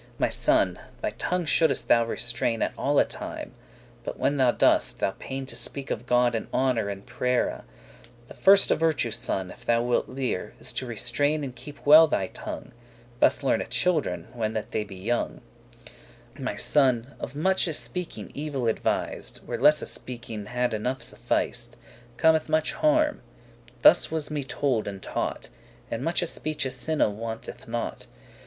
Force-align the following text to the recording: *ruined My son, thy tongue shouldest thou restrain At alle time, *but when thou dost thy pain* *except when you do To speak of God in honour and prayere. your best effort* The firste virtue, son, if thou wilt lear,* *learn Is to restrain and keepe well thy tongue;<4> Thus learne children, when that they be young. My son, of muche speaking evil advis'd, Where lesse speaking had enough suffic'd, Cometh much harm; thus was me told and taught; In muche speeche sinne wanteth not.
*ruined 0.03 0.13
My 0.17 0.29
son, 0.29 0.79
thy 1.03 1.09
tongue 1.11 1.45
shouldest 1.45 1.87
thou 1.87 2.03
restrain 2.03 2.63
At 2.63 2.73
alle 2.75 3.05
time, 3.05 3.53
*but 4.03 4.17
when 4.17 4.37
thou 4.37 4.49
dost 4.49 4.99
thy 4.99 5.11
pain* 5.19 5.43
*except 5.43 5.43
when 5.43 5.43
you 5.43 5.45
do 5.45 5.49
To 5.51 5.55
speak 5.57 5.91
of 5.91 6.05
God 6.07 6.33
in 6.33 6.47
honour 6.51 6.89
and 6.89 7.05
prayere. 7.05 7.45
your 7.45 7.57
best 7.57 7.67
effort* 7.67 8.27
The 8.29 8.33
firste 8.33 8.71
virtue, 8.79 9.11
son, 9.11 9.51
if 9.51 9.63
thou 9.63 9.83
wilt 9.83 10.09
lear,* 10.09 10.43
*learn 10.43 10.53
Is 10.59 10.73
to 10.73 10.87
restrain 10.87 11.43
and 11.43 11.55
keepe 11.55 11.85
well 11.85 12.07
thy 12.07 12.25
tongue;<4> 12.25 12.71
Thus 13.19 13.43
learne 13.43 13.67
children, 13.69 14.27
when 14.33 14.53
that 14.53 14.71
they 14.71 14.83
be 14.83 14.95
young. 14.95 15.39
My 16.35 16.55
son, 16.55 17.13
of 17.19 17.35
muche 17.35 17.69
speaking 17.75 18.31
evil 18.33 18.63
advis'd, 18.63 19.45
Where 19.47 19.59
lesse 19.61 19.87
speaking 19.91 20.47
had 20.47 20.73
enough 20.73 21.01
suffic'd, 21.03 21.75
Cometh 22.17 22.49
much 22.49 22.73
harm; 22.73 23.21
thus 23.83 24.09
was 24.09 24.31
me 24.31 24.43
told 24.43 24.87
and 24.87 24.99
taught; 24.99 25.49
In 25.91 26.03
muche 26.03 26.23
speeche 26.23 26.71
sinne 26.71 27.17
wanteth 27.19 27.67
not. 27.67 28.07